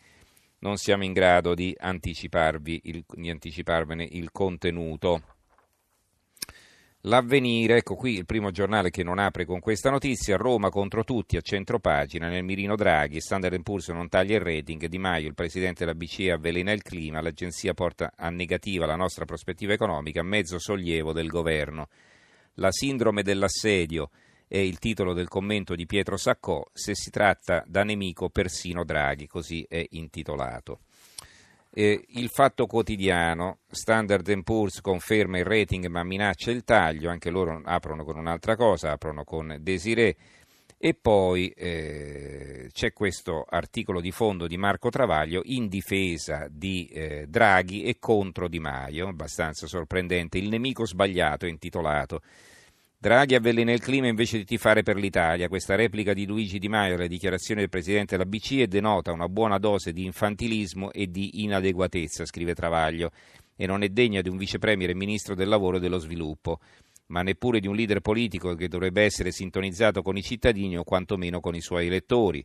non 0.60 0.78
siamo 0.78 1.04
in 1.04 1.14
grado 1.14 1.56
di, 1.56 1.76
il, 1.76 3.04
di 3.08 3.30
anticiparvene 3.30 4.08
il 4.12 4.32
contenuto. 4.32 5.22
L'avvenire, 7.08 7.78
ecco 7.78 7.96
qui 7.96 8.14
il 8.14 8.26
primo 8.26 8.52
giornale 8.52 8.92
che 8.92 9.04
non 9.04 9.18
apre 9.18 9.46
con 9.46 9.60
questa 9.60 9.90
notizia, 9.90 10.38
Roma 10.38 10.70
contro 10.70 11.04
tutti 11.04 11.36
a 11.36 11.42
centro 11.42 11.80
pagina, 11.80 12.30
nel 12.30 12.46
mirino 12.46 12.76
Draghi, 12.76 13.20
Standard 13.20 13.62
Poor's 13.62 13.90
non 13.90 14.08
taglia 14.08 14.36
il 14.36 14.42
rating, 14.42 14.86
Di 14.86 15.00
Maio, 15.00 15.28
il 15.28 15.34
presidente 15.34 15.84
della 15.84 15.98
BCE 15.98 16.32
avvelena 16.32 16.72
il 16.72 16.82
clima, 16.84 17.20
l'agenzia 17.20 17.74
porta 17.74 18.14
a 18.16 18.30
negativa 18.30 18.86
la 18.86 18.96
nostra 18.96 19.26
prospettiva 19.26 19.74
economica, 19.74 20.24
mezzo 20.24 20.60
sollievo 20.60 21.12
del 21.12 21.28
governo. 21.28 21.90
La 22.58 22.72
sindrome 22.72 23.24
dell'assedio 23.24 24.12
è 24.48 24.58
il 24.58 24.78
titolo 24.78 25.14
del 25.14 25.28
commento 25.28 25.74
di 25.74 25.88
Pietro 25.88 26.18
Saccò, 26.18 26.64
se 26.72 26.94
si 26.94 27.10
tratta 27.10 27.64
da 27.66 27.84
nemico 27.84 28.30
persino 28.30 28.84
Draghi, 28.84 29.26
così 29.26 29.66
è 29.68 29.84
intitolato. 29.92 30.82
Eh, 31.76 32.06
il 32.10 32.30
fatto 32.30 32.68
quotidiano, 32.68 33.62
Standard 33.68 34.44
Poor's 34.44 34.80
conferma 34.80 35.40
il 35.40 35.46
rating 35.46 35.88
ma 35.88 36.04
minaccia 36.04 36.52
il 36.52 36.64
taglio, 36.64 37.10
anche 37.10 37.32
loro 37.32 37.62
aprono 37.64 38.04
con 38.04 38.18
un'altra 38.18 38.56
cosa, 38.56 38.92
aprono 38.92 39.24
con 39.24 39.58
Desiree 39.60 40.16
E 40.86 40.96
poi 40.96 41.48
eh, 41.56 42.68
c'è 42.74 42.92
questo 42.92 43.46
articolo 43.48 44.02
di 44.02 44.12
fondo 44.12 44.48
di 44.48 44.58
Marco 44.58 44.90
Travaglio 44.90 45.40
in 45.46 45.70
difesa 45.70 46.48
di 46.52 46.88
eh, 46.88 47.26
Draghi 47.26 47.84
e 47.84 48.00
contro 48.00 48.50
Di 48.50 48.60
Maio, 48.60 49.08
abbastanza 49.08 49.66
sorprendente. 49.66 50.40
Il 50.40 50.50
nemico 50.50 50.86
sbagliato 50.86 51.46
intitolato. 51.46 52.20
Draghi 52.98 53.34
avvelena 53.34 53.72
il 53.72 53.80
clima 53.80 54.08
invece 54.08 54.40
di 54.40 54.44
tifare 54.44 54.84
per 54.84 54.98
l'Italia. 54.98 55.48
Questa 55.48 55.76
replica 55.76 56.12
di 56.12 56.26
Luigi 56.26 56.60
Di 56.60 56.68
Maio 56.68 56.96
alle 56.96 57.08
dichiarazioni 57.08 57.62
del 57.62 57.70
Presidente 57.70 58.18
della 58.18 58.28
BCE 58.28 58.68
denota 58.68 59.14
una 59.14 59.30
buona 59.30 59.60
dose 59.60 59.94
di 59.94 60.04
infantilismo 60.04 60.92
e 60.92 61.08
di 61.10 61.44
inadeguatezza, 61.44 62.26
scrive 62.26 62.54
Travaglio, 62.54 63.12
e 63.56 63.66
non 63.66 63.84
è 63.84 63.88
degna 63.88 64.20
di 64.20 64.28
un 64.28 64.36
vicepremier 64.36 64.90
e 64.90 64.96
ministro 64.96 65.34
del 65.34 65.48
lavoro 65.48 65.78
e 65.78 65.80
dello 65.80 66.00
sviluppo 66.00 66.60
ma 67.08 67.22
neppure 67.22 67.60
di 67.60 67.68
un 67.68 67.76
leader 67.76 68.00
politico 68.00 68.56
che 68.56 68.68
dovrebbe 68.68 69.04
essere 69.04 69.32
sintonizzato 69.32 70.02
con 70.02 70.18
i 70.18 70.22
cittadini 70.22 70.78
o 70.78 70.84
quantomeno 70.84 71.40
con 71.40 71.56
i 71.56 71.62
suoi 71.62 71.88
elettori. 71.88 72.44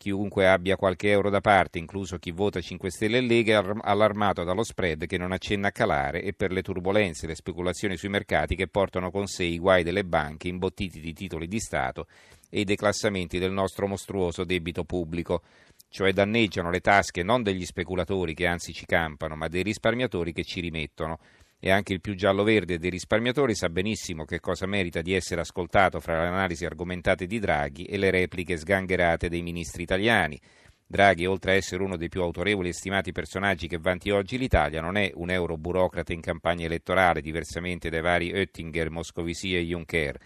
Chiunque 0.00 0.48
abbia 0.48 0.76
qualche 0.76 1.10
euro 1.10 1.28
da 1.28 1.42
parte, 1.42 1.78
incluso 1.78 2.16
chi 2.16 2.30
vota 2.30 2.58
5 2.58 2.90
Stelle 2.90 3.18
e 3.18 3.20
Lega, 3.20 3.62
è 3.62 3.72
allarmato 3.82 4.44
dallo 4.44 4.64
spread 4.64 5.04
che 5.04 5.18
non 5.18 5.30
accenna 5.30 5.68
a 5.68 5.72
calare 5.72 6.22
e 6.22 6.32
per 6.32 6.52
le 6.52 6.62
turbulenze 6.62 7.26
e 7.26 7.28
le 7.28 7.34
speculazioni 7.34 7.98
sui 7.98 8.08
mercati 8.08 8.56
che 8.56 8.66
portano 8.66 9.10
con 9.10 9.26
sé 9.26 9.44
i 9.44 9.58
guai 9.58 9.82
delle 9.82 10.06
banche 10.06 10.48
imbottiti 10.48 11.00
di 11.00 11.12
titoli 11.12 11.46
di 11.46 11.60
Stato 11.60 12.06
e 12.48 12.60
i 12.60 12.64
declassamenti 12.64 13.38
del 13.38 13.52
nostro 13.52 13.86
mostruoso 13.86 14.44
debito 14.44 14.84
pubblico, 14.84 15.42
cioè 15.90 16.14
danneggiano 16.14 16.70
le 16.70 16.80
tasche 16.80 17.22
non 17.22 17.42
degli 17.42 17.66
speculatori 17.66 18.32
che 18.32 18.46
anzi 18.46 18.72
ci 18.72 18.86
campano, 18.86 19.36
ma 19.36 19.48
dei 19.48 19.62
risparmiatori 19.62 20.32
che 20.32 20.44
ci 20.44 20.60
rimettono 20.60 21.18
e 21.60 21.70
anche 21.70 21.92
il 21.92 22.00
più 22.00 22.14
giallo-verde 22.14 22.78
dei 22.78 22.90
risparmiatori 22.90 23.54
sa 23.54 23.68
benissimo 23.68 24.24
che 24.24 24.40
cosa 24.40 24.66
merita 24.66 25.02
di 25.02 25.14
essere 25.14 25.42
ascoltato 25.42 26.00
fra 26.00 26.22
le 26.22 26.28
analisi 26.28 26.64
argomentate 26.64 27.26
di 27.26 27.38
Draghi 27.38 27.84
e 27.84 27.98
le 27.98 28.10
repliche 28.10 28.56
sgangherate 28.56 29.28
dei 29.28 29.42
ministri 29.42 29.82
italiani. 29.82 30.40
Draghi, 30.86 31.26
oltre 31.26 31.52
a 31.52 31.54
essere 31.54 31.84
uno 31.84 31.96
dei 31.96 32.08
più 32.08 32.22
autorevoli 32.22 32.70
e 32.70 32.72
stimati 32.72 33.12
personaggi 33.12 33.68
che 33.68 33.78
vanti 33.78 34.10
oggi 34.10 34.38
l'Italia, 34.38 34.80
non 34.80 34.96
è 34.96 35.12
un 35.14 35.30
euroburocrate 35.30 36.12
in 36.12 36.20
campagna 36.20 36.64
elettorale, 36.64 37.20
diversamente 37.20 37.90
dai 37.90 38.00
vari 38.00 38.32
Oettinger, 38.32 38.90
Moscovici 38.90 39.54
e 39.54 39.62
Juncker 39.62 40.18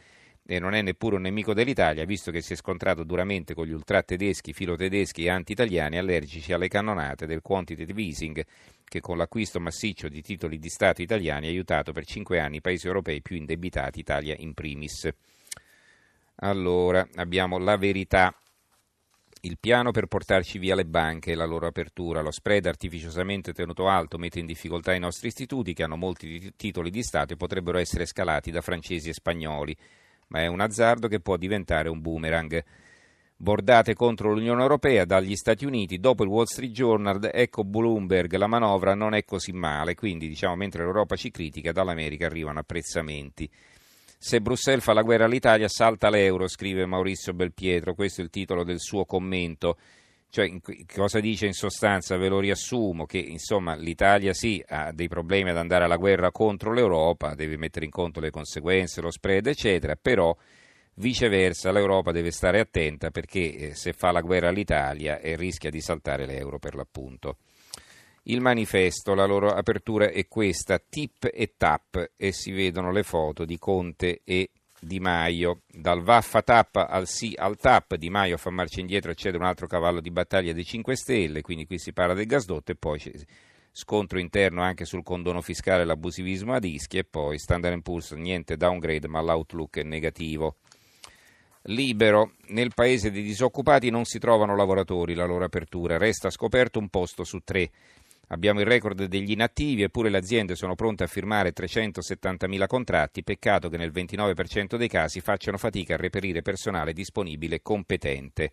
e 0.46 0.58
non 0.58 0.74
è 0.74 0.82
neppure 0.82 1.16
un 1.16 1.22
nemico 1.22 1.54
dell'Italia, 1.54 2.04
visto 2.04 2.30
che 2.30 2.42
si 2.42 2.52
è 2.52 2.56
scontrato 2.56 3.02
duramente 3.02 3.54
con 3.54 3.66
gli 3.66 3.72
ultra-tedeschi, 3.72 4.52
filo-tedeschi 4.52 5.24
e 5.24 5.30
anti-italiani 5.30 5.96
allergici 5.96 6.52
alle 6.52 6.68
cannonate 6.68 7.26
del 7.26 7.40
quantitative 7.40 8.02
easing, 8.02 8.44
che 8.84 9.00
con 9.00 9.16
l'acquisto 9.16 9.58
massiccio 9.58 10.08
di 10.08 10.20
titoli 10.20 10.58
di 10.58 10.68
Stato 10.68 11.00
italiani 11.00 11.46
ha 11.46 11.50
aiutato 11.50 11.92
per 11.92 12.04
cinque 12.04 12.40
anni 12.40 12.56
i 12.56 12.60
paesi 12.60 12.86
europei 12.86 13.22
più 13.22 13.36
indebitati, 13.36 14.00
Italia 14.00 14.34
in 14.38 14.52
primis. 14.52 15.08
Allora, 16.36 17.06
abbiamo 17.14 17.58
la 17.58 17.76
verità. 17.76 18.34
Il 19.40 19.58
piano 19.58 19.90
per 19.90 20.06
portarci 20.06 20.58
via 20.58 20.74
le 20.74 20.86
banche 20.86 21.32
e 21.32 21.34
la 21.34 21.44
loro 21.44 21.66
apertura, 21.66 22.22
lo 22.22 22.30
spread 22.30 22.64
artificiosamente 22.66 23.52
tenuto 23.52 23.88
alto 23.88 24.16
mette 24.16 24.40
in 24.40 24.46
difficoltà 24.46 24.94
i 24.94 24.98
nostri 24.98 25.28
istituti 25.28 25.74
che 25.74 25.82
hanno 25.82 25.96
molti 25.96 26.52
titoli 26.56 26.90
di 26.90 27.02
Stato 27.02 27.34
e 27.34 27.36
potrebbero 27.36 27.78
essere 27.78 28.06
scalati 28.06 28.50
da 28.50 28.62
francesi 28.62 29.10
e 29.10 29.14
spagnoli 29.14 29.76
ma 30.34 30.40
è 30.40 30.46
un 30.48 30.58
azzardo 30.58 31.06
che 31.06 31.20
può 31.20 31.36
diventare 31.36 31.88
un 31.88 32.00
boomerang. 32.00 32.64
Bordate 33.36 33.94
contro 33.94 34.32
l'Unione 34.32 34.62
Europea 34.62 35.04
dagli 35.04 35.36
Stati 35.36 35.64
Uniti, 35.64 36.00
dopo 36.00 36.24
il 36.24 36.28
Wall 36.28 36.46
Street 36.46 36.72
Journal, 36.72 37.30
ecco 37.32 37.62
Bloomberg, 37.62 38.34
la 38.34 38.48
manovra 38.48 38.94
non 38.94 39.14
è 39.14 39.24
così 39.24 39.52
male, 39.52 39.94
quindi 39.94 40.26
diciamo 40.26 40.56
mentre 40.56 40.82
l'Europa 40.82 41.14
ci 41.14 41.30
critica, 41.30 41.70
dall'America 41.70 42.26
arrivano 42.26 42.58
apprezzamenti. 42.58 43.48
Se 44.18 44.40
Bruxelles 44.40 44.82
fa 44.82 44.92
la 44.92 45.02
guerra 45.02 45.26
all'Italia 45.26 45.68
salta 45.68 46.10
l'euro, 46.10 46.48
scrive 46.48 46.84
Maurizio 46.84 47.32
Belpietro, 47.32 47.94
questo 47.94 48.20
è 48.20 48.24
il 48.24 48.30
titolo 48.30 48.64
del 48.64 48.80
suo 48.80 49.04
commento. 49.04 49.76
Cioè, 50.34 50.50
cosa 50.92 51.20
dice 51.20 51.46
in 51.46 51.52
sostanza? 51.52 52.16
Ve 52.16 52.26
lo 52.26 52.40
riassumo, 52.40 53.06
che 53.06 53.18
insomma 53.18 53.76
l'Italia 53.76 54.32
sì 54.32 54.60
ha 54.66 54.90
dei 54.90 55.06
problemi 55.06 55.50
ad 55.50 55.56
andare 55.56 55.84
alla 55.84 55.94
guerra 55.94 56.32
contro 56.32 56.72
l'Europa, 56.72 57.36
deve 57.36 57.56
mettere 57.56 57.84
in 57.84 57.92
conto 57.92 58.18
le 58.18 58.30
conseguenze, 58.30 59.00
lo 59.00 59.12
spread, 59.12 59.46
eccetera, 59.46 59.94
però 59.94 60.36
viceversa 60.94 61.70
l'Europa 61.70 62.10
deve 62.10 62.32
stare 62.32 62.58
attenta 62.58 63.12
perché 63.12 63.54
eh, 63.54 63.74
se 63.76 63.92
fa 63.92 64.10
la 64.10 64.22
guerra 64.22 64.48
all'Italia 64.48 65.20
eh, 65.20 65.36
rischia 65.36 65.70
di 65.70 65.80
saltare 65.80 66.26
l'euro 66.26 66.58
per 66.58 66.74
l'appunto. 66.74 67.36
Il 68.24 68.40
manifesto, 68.40 69.14
la 69.14 69.26
loro 69.26 69.50
apertura 69.50 70.10
è 70.10 70.26
questa, 70.26 70.80
tip 70.80 71.30
e 71.32 71.54
tap, 71.56 72.10
e 72.16 72.32
si 72.32 72.50
vedono 72.50 72.90
le 72.90 73.04
foto 73.04 73.44
di 73.44 73.56
Conte 73.56 74.22
e 74.24 74.50
di 74.84 75.00
Maio. 75.00 75.62
Dal 75.66 76.02
vaffa 76.02 76.42
tappa 76.42 76.88
al 76.88 77.06
sì 77.08 77.34
al 77.36 77.56
tap, 77.56 77.96
Di 77.96 78.10
Maio 78.10 78.36
fa 78.36 78.50
marcia 78.50 78.80
indietro 78.80 79.10
e 79.10 79.14
cede 79.14 79.36
un 79.36 79.44
altro 79.44 79.66
cavallo 79.66 80.00
di 80.00 80.10
battaglia 80.10 80.52
dei 80.52 80.64
5 80.64 80.94
Stelle, 80.94 81.40
quindi 81.40 81.66
qui 81.66 81.78
si 81.78 81.92
parla 81.92 82.14
del 82.14 82.26
gasdotto 82.26 82.72
e 82.72 82.76
poi 82.76 83.00
scontro 83.72 84.20
interno 84.20 84.62
anche 84.62 84.84
sul 84.84 85.02
condono 85.02 85.40
fiscale 85.40 85.82
e 85.82 85.84
l'abusivismo 85.84 86.54
a 86.54 86.60
dischi 86.60 86.98
e 86.98 87.04
poi 87.04 87.38
Standard 87.38 87.82
Poor's 87.82 88.12
niente 88.12 88.56
downgrade 88.56 89.08
ma 89.08 89.20
l'outlook 89.20 89.78
è 89.78 89.82
negativo. 89.82 90.56
Libero, 91.68 92.32
nel 92.48 92.74
paese 92.74 93.10
dei 93.10 93.22
disoccupati 93.22 93.88
non 93.88 94.04
si 94.04 94.18
trovano 94.18 94.54
lavoratori, 94.54 95.14
la 95.14 95.24
loro 95.24 95.44
apertura, 95.44 95.96
resta 95.96 96.28
scoperto 96.28 96.78
un 96.78 96.88
posto 96.88 97.24
su 97.24 97.40
tre. 97.40 97.70
Abbiamo 98.28 98.60
il 98.60 98.66
record 98.66 99.04
degli 99.04 99.32
inattivi, 99.32 99.82
eppure 99.82 100.08
le 100.08 100.18
aziende 100.18 100.54
sono 100.54 100.74
pronte 100.74 101.04
a 101.04 101.08
firmare 101.08 101.52
370.000 101.52 102.66
contratti, 102.66 103.22
peccato 103.22 103.68
che 103.68 103.76
nel 103.76 103.92
29% 103.92 104.76
dei 104.76 104.88
casi 104.88 105.20
facciano 105.20 105.58
fatica 105.58 105.94
a 105.94 105.98
reperire 105.98 106.42
personale 106.42 106.92
disponibile 106.92 107.60
competente. 107.60 108.50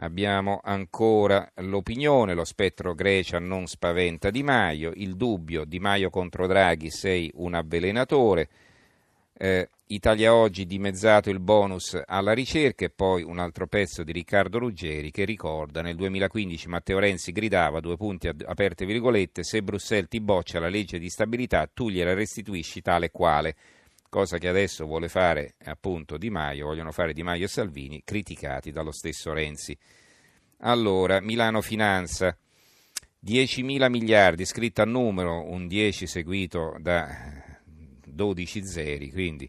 Abbiamo 0.00 0.60
ancora 0.62 1.50
l'opinione, 1.56 2.34
lo 2.34 2.44
spettro 2.44 2.94
Grecia 2.94 3.38
non 3.38 3.66
spaventa 3.66 4.30
Di 4.30 4.42
Maio, 4.42 4.92
il 4.94 5.16
dubbio 5.16 5.64
Di 5.64 5.78
Maio 5.78 6.10
contro 6.10 6.46
Draghi 6.46 6.90
sei 6.90 7.30
un 7.36 7.54
avvelenatore, 7.54 8.48
eh, 9.38 9.68
Italia 9.88 10.34
Oggi 10.34 10.66
dimezzato 10.66 11.30
il 11.30 11.40
bonus 11.40 12.00
alla 12.06 12.32
ricerca 12.32 12.84
e 12.84 12.90
poi 12.90 13.22
un 13.22 13.38
altro 13.38 13.66
pezzo 13.66 14.02
di 14.02 14.10
Riccardo 14.12 14.58
Ruggeri 14.58 15.10
che 15.10 15.24
ricorda 15.24 15.82
nel 15.82 15.94
2015 15.94 16.68
Matteo 16.68 16.98
Renzi 16.98 17.32
gridava, 17.32 17.80
due 17.80 17.96
punti 17.96 18.28
aperte 18.28 18.86
virgolette, 18.86 19.44
se 19.44 19.62
Bruxelles 19.62 20.08
ti 20.08 20.20
boccia 20.20 20.58
la 20.58 20.68
legge 20.68 20.98
di 20.98 21.08
stabilità 21.08 21.68
tu 21.72 21.90
gliela 21.90 22.14
restituisci 22.14 22.80
tale 22.80 23.10
quale, 23.10 23.54
cosa 24.08 24.38
che 24.38 24.48
adesso 24.48 24.86
vuole 24.86 25.08
fare 25.08 25.54
appunto 25.64 26.16
Di 26.16 26.30
Maio, 26.30 26.66
vogliono 26.66 26.90
fare 26.90 27.12
Di 27.12 27.22
Maio 27.22 27.44
e 27.44 27.48
Salvini, 27.48 28.02
criticati 28.04 28.72
dallo 28.72 28.92
stesso 28.92 29.32
Renzi. 29.32 29.76
Allora, 30.60 31.20
Milano 31.20 31.60
Finanza, 31.60 32.36
10.000 33.24 33.90
miliardi, 33.90 34.46
scritto 34.46 34.80
a 34.80 34.86
numero, 34.86 35.48
un 35.48 35.66
10 35.68 36.06
seguito 36.06 36.74
da 36.78 37.44
12 38.16 38.66
zeri, 38.66 39.12
quindi 39.12 39.48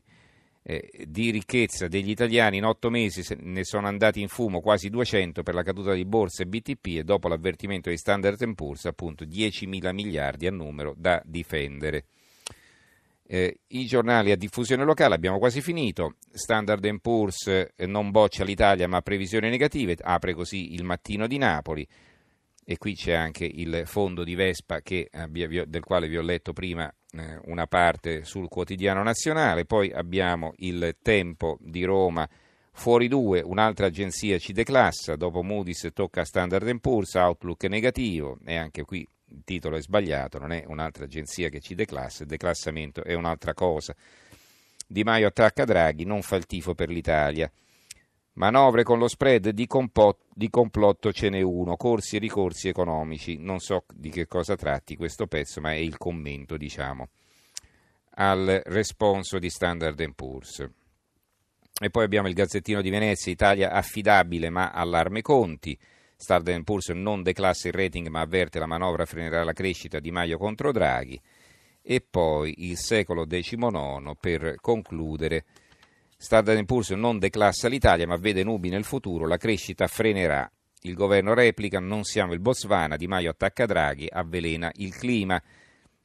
eh, 0.69 1.05
di 1.07 1.31
ricchezza 1.31 1.88
degli 1.88 2.09
italiani 2.09 2.57
in 2.57 2.65
otto 2.65 2.89
mesi 2.89 3.24
ne 3.39 3.63
sono 3.63 3.88
andati 3.88 4.19
in 4.19 4.27
fumo 4.27 4.59
quasi 4.59 4.89
200 4.89 5.41
per 5.41 5.53
la 5.53 5.63
caduta 5.63 5.93
di 5.93 6.03
borse 6.03 6.45
BTP 6.45 6.97
e 6.97 7.03
dopo 7.05 7.29
l'avvertimento 7.29 7.89
di 7.89 7.95
Standard 7.95 8.53
Poor's 8.53 8.83
appunto 8.83 9.24
10 9.24 9.65
mila 9.65 9.93
miliardi 9.93 10.45
a 10.45 10.51
numero 10.51 10.93
da 10.97 11.21
difendere. 11.24 12.07
Eh, 13.25 13.59
I 13.67 13.86
giornali 13.86 14.31
a 14.31 14.36
diffusione 14.36 14.83
locale 14.83 15.15
abbiamo 15.15 15.39
quasi 15.39 15.62
finito. 15.62 16.15
Standard 16.33 17.00
Poor's 17.00 17.47
eh, 17.47 17.86
non 17.86 18.12
boccia 18.12 18.43
l'Italia 18.43 18.89
ma 18.89 19.01
previsioni 19.01 19.50
negative, 19.50 19.95
apre 20.01 20.33
così 20.33 20.74
il 20.74 20.83
mattino 20.83 21.27
di 21.27 21.38
Napoli 21.38 21.88
e 22.69 22.77
qui 22.77 22.95
c'è 22.95 23.13
anche 23.13 23.45
il 23.45 23.83
fondo 23.86 24.25
di 24.25 24.36
Vespa 24.36 24.81
che, 24.81 25.09
eh, 25.09 25.65
del 25.65 25.83
quale 25.86 26.09
vi 26.09 26.17
ho 26.17 26.21
letto 26.21 26.51
prima 26.51 26.93
eh, 27.12 27.39
una 27.45 27.65
parte 27.65 28.25
sul 28.25 28.50
quotidiano 28.50 29.01
nazionale, 29.03 29.63
poi 29.63 29.89
abbiamo 29.93 30.51
il 30.57 30.97
Tempo 31.01 31.57
di 31.62 31.86
Roma 31.86 32.27
fuori 32.74 33.07
due, 33.07 33.39
un'altra 33.39 33.86
agenzia 33.86 34.38
ci 34.38 34.51
declassa, 34.51 35.15
dopo 35.15 35.43
Moody's 35.43 35.89
tocca 35.93 36.25
Standard 36.25 36.77
Poor's, 36.81 37.13
Outlook 37.13 37.63
negativo 37.63 38.38
e 38.43 38.57
anche 38.57 38.83
qui 38.83 39.07
il 39.29 39.43
titolo 39.45 39.77
è 39.77 39.81
sbagliato, 39.81 40.38
non 40.38 40.51
è 40.51 40.65
un'altra 40.67 41.05
agenzia 41.05 41.47
che 41.47 41.62
ci 41.62 41.74
declassa, 41.74 42.24
il 42.24 42.29
declassamento 42.29 43.01
è 43.01 43.13
un'altra 43.13 43.53
cosa. 43.53 43.95
Di 44.86 45.03
Maio 45.05 45.27
attacca 45.27 45.63
Draghi, 45.63 46.03
non 46.03 46.21
fa 46.21 46.36
il 46.36 46.45
tifo 46.45 46.75
per 46.75 46.89
l'Italia. 46.89 47.50
Manovre 48.38 48.84
con 48.84 49.00
lo 49.00 49.08
spread 49.08 49.50
di, 49.50 49.65
compot, 49.65 50.20
di, 50.32 50.51
complotto 50.51 51.12
ce 51.12 51.29
n'è 51.29 51.41
uno, 51.41 51.75
corsi 51.75 52.17
e 52.17 52.20
ricorsi 52.20 52.67
economici. 52.67 53.38
Non 53.38 53.58
so 53.58 53.86
di 53.91 54.12
che 54.12 54.27
cosa 54.27 54.56
tratti 54.56 54.96
questo 54.96 55.25
pezzo, 55.25 55.60
ma 55.60 55.72
è 55.72 55.77
il 55.77 55.98
commento, 55.98 56.56
diciamo, 56.56 57.10
al 58.12 58.62
responso 58.65 59.39
di 59.39 59.50
Standard 59.50 60.13
Poor's. 60.13 60.70
E 61.79 61.89
poi 61.89 62.03
abbiamo 62.03 62.27
il 62.27 62.36
Gazzettino 62.36 62.82
di 62.82 62.91
Venezia, 62.91 63.32
Italia 63.32 63.72
affidabile 63.72 64.51
ma 64.51 64.70
allarme 64.70 65.24
conti. 65.24 65.75
Standard 66.15 66.63
Poor's 66.63 66.89
non 66.89 67.24
declassa 67.24 67.70
il 67.70 67.74
rating 67.74 68.08
ma 68.08 68.20
avverte 68.20 68.60
la 68.60 68.67
manovra 68.67 69.06
frenerà 69.06 69.44
la 69.44 69.53
crescita 69.53 70.00
di 70.00 70.12
Maio 70.12 70.38
contro 70.38 70.72
Draghi. 70.72 71.20
E 71.82 72.06
poi 72.08 72.53
il 72.70 72.77
secolo 72.77 73.25
XIX 73.25 74.12
per 74.20 74.58
concludere 74.62 75.46
Standard 76.19 76.65
Poor's 76.65 76.89
non 76.89 77.19
declassa 77.19 77.67
l'Italia 77.67 78.07
ma 78.07 78.17
vede 78.17 78.43
nubi 78.43 78.69
nel 78.69 78.83
futuro, 78.83 79.27
la 79.27 79.38
crescita 79.38 79.86
frenerà. 79.86 80.51
Il 80.81 80.95
governo 80.95 81.36
replica, 81.36 81.79
non 81.79 82.03
siamo 82.03 82.33
il 82.33 82.39
Botswana, 82.39 82.97
Di 82.97 83.07
Maio 83.07 83.29
attacca 83.29 83.67
Draghi, 83.67 84.07
avvelena 84.09 84.71
il 84.75 84.95
clima. 84.95 85.41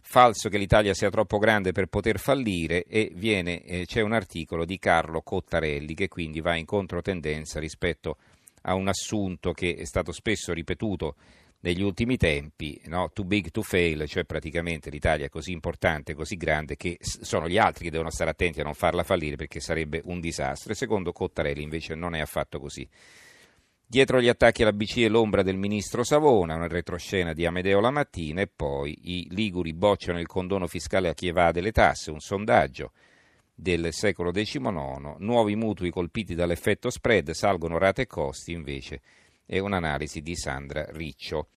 Falso 0.05 0.51
che 0.51 0.59
l'Italia 0.59 0.93
sia 0.93 1.09
troppo 1.09 1.39
grande 1.39 1.73
per 1.73 1.87
poter 1.87 2.19
fallire 2.19 2.85
e 2.85 3.11
viene, 3.15 3.63
eh, 3.63 3.87
c'è 3.87 4.03
un 4.03 4.13
articolo 4.13 4.65
di 4.67 4.79
Carlo 4.79 5.23
Cottarelli 5.23 5.95
che 5.95 6.09
quindi 6.09 6.41
va 6.41 6.57
in 6.57 6.67
controtendenza 6.67 7.59
rispetto 7.59 8.19
a 8.63 8.75
un 8.75 8.89
assunto 8.89 9.53
che 9.53 9.77
è 9.77 9.85
stato 9.85 10.13
spesso 10.13 10.53
ripetuto 10.53 11.17
negli 11.63 11.83
ultimi 11.83 12.17
tempi, 12.17 12.81
no? 12.87 13.11
too 13.13 13.25
big 13.25 13.51
to 13.51 13.63
fail, 13.63 14.07
cioè 14.09 14.25
praticamente 14.25 14.91
l'Italia 14.91 15.27
è 15.27 15.29
così 15.29 15.53
importante, 15.53 16.15
così 16.15 16.37
grande 16.37 16.77
che 16.77 16.99
sono 17.01 17.49
gli 17.49 17.59
altri 17.59 17.85
che 17.85 17.91
devono 17.91 18.11
stare 18.11 18.31
attenti 18.31 18.61
a 18.61 18.65
non 18.65 18.75
farla 18.75 19.05
fallire 19.05 19.37
perché 19.37 19.61
sarebbe 19.61 20.01
un 20.05 20.21
disastro. 20.21 20.73
E 20.73 20.77
secondo 20.77 21.13
Cottarelli 21.13 21.63
invece 21.63 21.95
non 21.95 22.15
è 22.15 22.21
affatto 22.21 22.59
così. 22.59 22.89
Dietro 23.87 24.21
gli 24.21 24.29
attacchi 24.29 24.63
alla 24.63 24.73
BCE 24.73 25.09
l'ombra 25.09 25.43
del 25.43 25.57
ministro 25.57 26.03
Savona, 26.03 26.57
una 26.57 26.67
retroscena 26.67 27.33
di 27.33 27.47
Amedeo 27.47 27.79
la 27.79 27.91
mattina 27.91 28.41
e 28.41 28.49
poi 28.49 28.99
i 29.03 29.29
Liguri 29.31 29.73
bocciano 29.73 30.19
il 30.19 30.27
condono 30.27 30.67
fiscale 30.67 31.11
a 31.11 31.15
chi 31.15 31.29
evade 31.29 31.61
le 31.61 31.73
tasse, 31.73 32.11
un 32.11 32.21
sondaggio 32.21 32.93
del 33.55 33.93
secolo 33.93 34.33
XIX, 34.33 35.17
nuovi 35.19 35.55
mutui 35.55 35.91
colpiti 35.91 36.35
dall'effetto 36.35 36.91
spread, 36.91 37.31
salgono 37.31 37.79
rate 37.79 38.03
e 38.03 38.07
costi 38.07 38.53
invece 38.53 39.01
è 39.45 39.59
un'analisi 39.59 40.23
di 40.23 40.35
Sandra 40.35 40.87
Riccio. 40.91 41.49